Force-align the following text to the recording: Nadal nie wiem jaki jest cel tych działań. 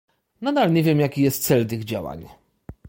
Nadal 0.41 0.71
nie 0.73 0.83
wiem 0.83 0.99
jaki 0.99 1.21
jest 1.21 1.43
cel 1.43 1.65
tych 1.67 1.83
działań. 1.83 2.25